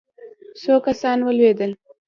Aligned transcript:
څو 0.61 0.75
کسان 0.87 1.17
ولوېدل. 1.23 1.71